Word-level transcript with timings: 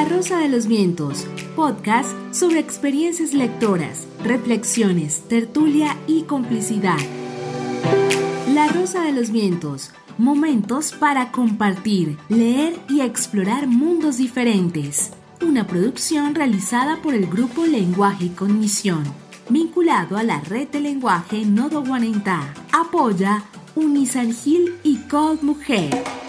La 0.00 0.08
Rosa 0.08 0.38
de 0.38 0.48
los 0.48 0.66
Vientos, 0.66 1.26
podcast 1.54 2.08
sobre 2.32 2.58
experiencias 2.58 3.34
lectoras, 3.34 4.06
reflexiones, 4.24 5.28
tertulia 5.28 5.94
y 6.06 6.22
complicidad. 6.22 6.96
La 8.54 8.68
Rosa 8.68 9.02
de 9.02 9.12
los 9.12 9.30
Vientos, 9.30 9.90
momentos 10.16 10.92
para 10.92 11.30
compartir, 11.30 12.16
leer 12.30 12.80
y 12.88 13.02
explorar 13.02 13.66
mundos 13.66 14.16
diferentes. 14.16 15.12
Una 15.42 15.66
producción 15.66 16.34
realizada 16.34 17.02
por 17.02 17.12
el 17.12 17.26
grupo 17.26 17.66
Lenguaje 17.66 18.24
y 18.24 18.30
Cognición, 18.30 19.04
vinculado 19.50 20.16
a 20.16 20.22
la 20.22 20.40
red 20.40 20.68
de 20.68 20.80
lenguaje 20.80 21.44
Nodo 21.44 21.84
Guanentá. 21.84 22.54
Apoya 22.72 23.44
Unisangil 23.74 24.78
y 24.82 24.96
Code 25.10 25.40
Mujer. 25.42 26.19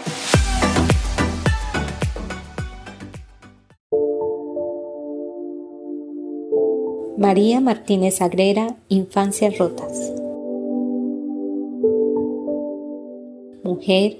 María 7.22 7.60
Martínez 7.60 8.20
Agrera, 8.20 8.78
Infancias 8.88 9.56
Rotas. 9.56 10.12
Mujer, 13.62 14.16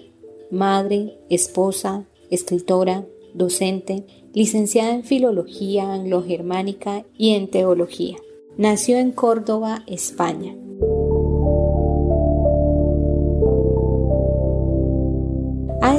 madre, 0.52 1.18
esposa, 1.28 2.06
escritora, 2.30 3.04
docente, 3.34 4.06
licenciada 4.34 4.94
en 4.94 5.02
Filología 5.02 5.92
Anglo-Germánica 5.92 7.04
y 7.18 7.30
en 7.30 7.50
Teología. 7.50 8.18
Nació 8.56 8.98
en 8.98 9.10
Córdoba, 9.10 9.82
España. 9.88 10.54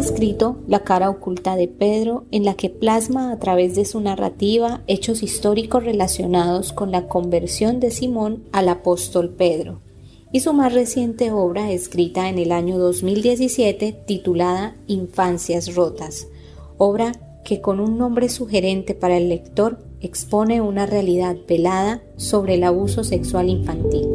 Escrito 0.03 0.57
La 0.67 0.83
cara 0.83 1.09
oculta 1.09 1.55
de 1.55 1.67
Pedro, 1.67 2.25
en 2.31 2.43
la 2.43 2.55
que 2.55 2.69
plasma 2.69 3.31
a 3.31 3.39
través 3.39 3.75
de 3.75 3.85
su 3.85 4.01
narrativa 4.01 4.81
hechos 4.87 5.23
históricos 5.23 5.85
relacionados 5.85 6.73
con 6.73 6.91
la 6.91 7.07
conversión 7.07 7.79
de 7.79 7.89
Simón 7.89 8.43
al 8.51 8.69
apóstol 8.69 9.29
Pedro, 9.29 9.79
y 10.31 10.41
su 10.41 10.53
más 10.53 10.73
reciente 10.73 11.31
obra, 11.31 11.71
escrita 11.71 12.27
en 12.27 12.37
el 12.37 12.51
año 12.51 12.77
2017, 12.77 14.03
titulada 14.05 14.75
Infancias 14.87 15.73
Rotas, 15.73 16.27
obra 16.77 17.13
que 17.45 17.61
con 17.61 17.79
un 17.79 17.97
nombre 17.97 18.29
sugerente 18.29 18.95
para 18.95 19.17
el 19.17 19.29
lector 19.29 19.79
expone 20.01 20.61
una 20.61 20.85
realidad 20.85 21.35
velada 21.47 22.01
sobre 22.17 22.55
el 22.55 22.63
abuso 22.63 23.03
sexual 23.03 23.49
infantil. 23.49 24.12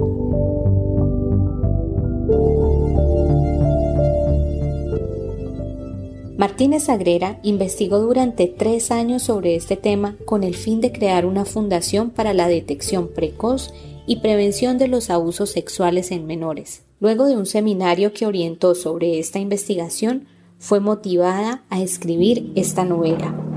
Martínez 6.58 6.88
Agrera 6.88 7.38
investigó 7.44 8.00
durante 8.00 8.48
tres 8.48 8.90
años 8.90 9.22
sobre 9.22 9.54
este 9.54 9.76
tema 9.76 10.16
con 10.24 10.42
el 10.42 10.56
fin 10.56 10.80
de 10.80 10.90
crear 10.90 11.24
una 11.24 11.44
fundación 11.44 12.10
para 12.10 12.34
la 12.34 12.48
detección 12.48 13.06
precoz 13.14 13.72
y 14.08 14.16
prevención 14.16 14.76
de 14.76 14.88
los 14.88 15.08
abusos 15.08 15.52
sexuales 15.52 16.10
en 16.10 16.26
menores. 16.26 16.82
Luego 16.98 17.26
de 17.26 17.36
un 17.36 17.46
seminario 17.46 18.12
que 18.12 18.26
orientó 18.26 18.74
sobre 18.74 19.20
esta 19.20 19.38
investigación, 19.38 20.26
fue 20.58 20.80
motivada 20.80 21.62
a 21.70 21.80
escribir 21.80 22.50
esta 22.56 22.84
novela. 22.84 23.47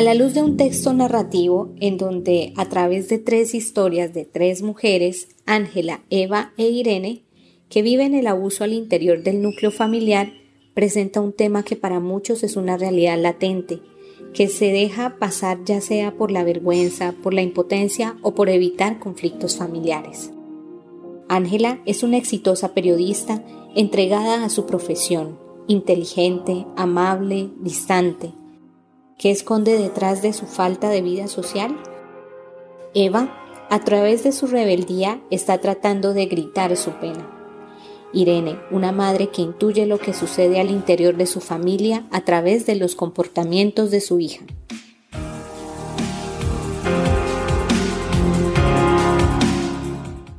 A 0.00 0.02
la 0.02 0.14
luz 0.14 0.32
de 0.32 0.42
un 0.42 0.56
texto 0.56 0.94
narrativo 0.94 1.74
en 1.78 1.98
donde 1.98 2.54
a 2.56 2.64
través 2.70 3.10
de 3.10 3.18
tres 3.18 3.54
historias 3.54 4.14
de 4.14 4.24
tres 4.24 4.62
mujeres, 4.62 5.28
Ángela, 5.44 6.00
Eva 6.08 6.54
e 6.56 6.70
Irene, 6.70 7.20
que 7.68 7.82
viven 7.82 8.14
el 8.14 8.26
abuso 8.26 8.64
al 8.64 8.72
interior 8.72 9.22
del 9.22 9.42
núcleo 9.42 9.70
familiar, 9.70 10.32
presenta 10.72 11.20
un 11.20 11.34
tema 11.34 11.64
que 11.64 11.76
para 11.76 12.00
muchos 12.00 12.42
es 12.44 12.56
una 12.56 12.78
realidad 12.78 13.18
latente, 13.18 13.80
que 14.32 14.48
se 14.48 14.72
deja 14.72 15.18
pasar 15.18 15.64
ya 15.66 15.82
sea 15.82 16.16
por 16.16 16.30
la 16.30 16.44
vergüenza, 16.44 17.14
por 17.22 17.34
la 17.34 17.42
impotencia 17.42 18.16
o 18.22 18.32
por 18.32 18.48
evitar 18.48 19.00
conflictos 19.00 19.58
familiares. 19.58 20.30
Ángela 21.28 21.82
es 21.84 22.02
una 22.02 22.16
exitosa 22.16 22.72
periodista 22.72 23.44
entregada 23.76 24.46
a 24.46 24.48
su 24.48 24.64
profesión, 24.64 25.38
inteligente, 25.66 26.64
amable, 26.74 27.50
distante, 27.60 28.32
¿Qué 29.20 29.30
esconde 29.30 29.76
detrás 29.76 30.22
de 30.22 30.32
su 30.32 30.46
falta 30.46 30.88
de 30.88 31.02
vida 31.02 31.28
social? 31.28 31.76
Eva, 32.94 33.28
a 33.68 33.80
través 33.84 34.24
de 34.24 34.32
su 34.32 34.46
rebeldía, 34.46 35.20
está 35.30 35.58
tratando 35.58 36.14
de 36.14 36.24
gritar 36.24 36.74
su 36.74 36.92
pena. 36.92 37.30
Irene, 38.14 38.56
una 38.70 38.92
madre 38.92 39.28
que 39.28 39.42
intuye 39.42 39.84
lo 39.84 39.98
que 39.98 40.14
sucede 40.14 40.58
al 40.58 40.70
interior 40.70 41.18
de 41.18 41.26
su 41.26 41.42
familia 41.42 42.06
a 42.10 42.22
través 42.22 42.64
de 42.64 42.76
los 42.76 42.94
comportamientos 42.94 43.90
de 43.90 44.00
su 44.00 44.20
hija. 44.20 44.42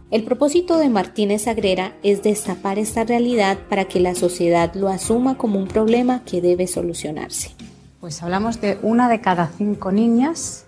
El 0.09 0.23
propósito 0.23 0.79
de 0.79 0.89
Martínez 0.89 1.47
Agrera 1.47 1.95
es 2.01 2.23
destapar 2.23 2.79
esta 2.79 3.03
realidad 3.03 3.59
para 3.69 3.85
que 3.85 3.99
la 3.99 4.15
sociedad 4.15 4.73
lo 4.73 4.89
asuma 4.89 5.37
como 5.37 5.59
un 5.59 5.67
problema 5.67 6.23
que 6.25 6.41
debe 6.41 6.65
solucionarse. 6.65 7.60
Pues 8.01 8.23
hablamos 8.23 8.59
de 8.59 8.79
una 8.81 9.09
de 9.09 9.21
cada 9.21 9.51
cinco 9.55 9.91
niñas 9.91 10.65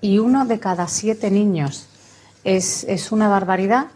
y 0.00 0.20
uno 0.20 0.46
de 0.46 0.60
cada 0.60 0.86
siete 0.86 1.28
niños. 1.28 1.88
Es, 2.44 3.10
una 3.10 3.26
barbaridad 3.26 3.86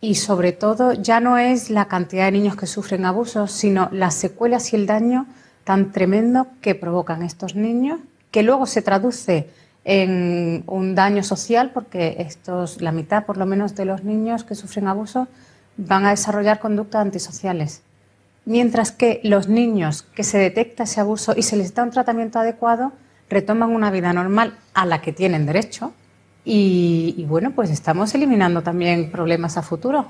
y 0.00 0.16
sobre 0.16 0.50
todo 0.50 0.94
ya 0.94 1.20
no 1.20 1.38
es 1.38 1.70
la 1.70 1.84
cantidad 1.84 2.24
de 2.24 2.32
niños 2.32 2.56
que 2.56 2.66
sufren 2.66 3.04
abusos, 3.04 3.52
sino 3.52 3.88
las 3.92 4.16
secuelas 4.16 4.72
y 4.72 4.76
el 4.76 4.86
daño 4.86 5.26
tan 5.62 5.92
tremendo 5.92 6.48
que 6.60 6.74
provocan 6.74 7.22
estos 7.22 7.54
niños, 7.54 8.00
que 8.32 8.42
luego 8.42 8.66
se 8.66 8.82
traduce 8.82 9.48
en 9.84 10.64
un 10.66 10.96
daño 10.96 11.22
social, 11.22 11.70
porque 11.72 12.16
estos, 12.18 12.82
la 12.82 12.90
mitad 12.90 13.26
por 13.26 13.36
lo 13.36 13.46
menos 13.46 13.76
de 13.76 13.84
los 13.84 14.02
niños 14.02 14.42
que 14.42 14.56
sufren 14.56 14.88
abuso 14.88 15.28
van 15.76 16.04
a 16.04 16.10
desarrollar 16.10 16.58
conductas 16.58 17.02
antisociales 17.02 17.82
mientras 18.46 18.92
que 18.92 19.20
los 19.24 19.48
niños 19.48 20.02
que 20.02 20.24
se 20.24 20.38
detecta 20.38 20.84
ese 20.84 21.00
abuso 21.00 21.34
y 21.36 21.42
se 21.42 21.56
les 21.56 21.74
da 21.74 21.82
un 21.82 21.90
tratamiento 21.90 22.38
adecuado 22.38 22.92
retoman 23.28 23.70
una 23.70 23.90
vida 23.90 24.12
normal 24.12 24.56
a 24.72 24.86
la 24.86 25.02
que 25.02 25.12
tienen 25.12 25.44
derecho 25.44 25.92
y, 26.48 27.26
bueno, 27.28 27.50
pues 27.56 27.70
estamos 27.70 28.14
eliminando 28.14 28.62
también 28.62 29.10
problemas 29.10 29.56
a 29.56 29.62
futuro. 29.62 30.06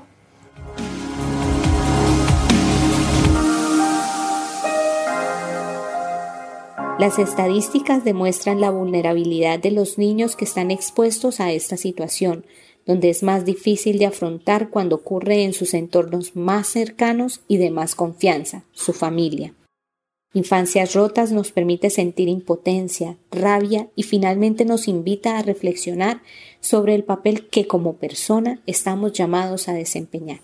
Las 6.99 7.17
estadísticas 7.17 8.03
demuestran 8.03 8.61
la 8.61 8.69
vulnerabilidad 8.69 9.57
de 9.57 9.71
los 9.71 9.97
niños 9.97 10.35
que 10.35 10.45
están 10.45 10.69
expuestos 10.69 11.39
a 11.39 11.51
esta 11.51 11.75
situación, 11.75 12.45
donde 12.87 13.09
es 13.09 13.21
más 13.21 13.45
difícil 13.45 13.99
de 13.99 14.07
afrontar 14.07 14.69
cuando 14.69 14.95
ocurre 14.95 15.43
en 15.43 15.53
sus 15.53 15.73
entornos 15.73 16.35
más 16.35 16.67
cercanos 16.67 17.41
y 17.47 17.57
de 17.57 17.69
más 17.69 17.93
confianza, 17.93 18.63
su 18.71 18.93
familia. 18.93 19.53
Infancias 20.33 20.93
rotas 20.93 21.31
nos 21.31 21.51
permite 21.51 21.89
sentir 21.89 22.29
impotencia, 22.29 23.17
rabia 23.31 23.89
y 23.95 24.03
finalmente 24.03 24.65
nos 24.65 24.87
invita 24.87 25.37
a 25.37 25.41
reflexionar 25.41 26.21
sobre 26.59 26.95
el 26.95 27.03
papel 27.03 27.47
que 27.47 27.67
como 27.67 27.93
persona 27.93 28.61
estamos 28.65 29.13
llamados 29.13 29.67
a 29.67 29.73
desempeñar. 29.73 30.39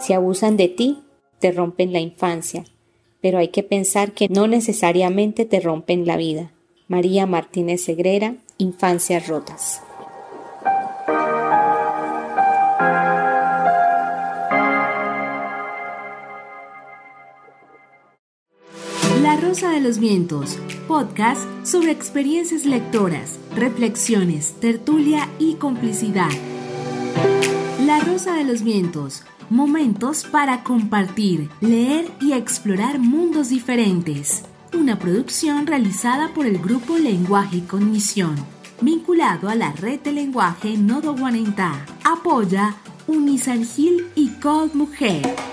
Si 0.00 0.12
abusan 0.12 0.56
de 0.56 0.68
ti, 0.68 0.98
te 1.38 1.52
rompen 1.52 1.92
la 1.92 2.00
infancia, 2.00 2.64
pero 3.20 3.38
hay 3.38 3.48
que 3.48 3.62
pensar 3.62 4.12
que 4.12 4.28
no 4.28 4.48
necesariamente 4.48 5.44
te 5.44 5.60
rompen 5.60 6.06
la 6.06 6.16
vida. 6.16 6.52
María 6.88 7.24
Martínez 7.26 7.84
Segrera, 7.84 8.36
Infancias 8.62 9.26
Rotas. 9.26 9.80
La 19.20 19.36
Rosa 19.36 19.70
de 19.70 19.80
los 19.80 19.98
Vientos, 19.98 20.56
podcast 20.86 21.42
sobre 21.64 21.90
experiencias 21.90 22.64
lectoras, 22.64 23.40
reflexiones, 23.56 24.52
tertulia 24.60 25.28
y 25.40 25.54
complicidad. 25.54 26.30
La 27.84 27.98
Rosa 27.98 28.36
de 28.36 28.44
los 28.44 28.62
Vientos, 28.62 29.24
momentos 29.50 30.22
para 30.22 30.62
compartir, 30.62 31.50
leer 31.60 32.08
y 32.20 32.32
explorar 32.32 33.00
mundos 33.00 33.48
diferentes 33.48 34.44
una 34.74 34.98
producción 34.98 35.66
realizada 35.66 36.32
por 36.34 36.46
el 36.46 36.58
grupo 36.58 36.96
Lenguaje 36.96 37.58
y 37.58 37.60
Cognición, 37.60 38.34
vinculado 38.82 39.48
a 39.48 39.54
la 39.54 39.72
red 39.72 40.00
de 40.00 40.12
lenguaje 40.12 40.76
Nodo 40.76 41.14
Guanentá. 41.14 41.86
Apoya 42.04 42.74
Unisangil 43.06 44.10
y 44.14 44.28
Code 44.40 44.74
Mujer. 44.74 45.51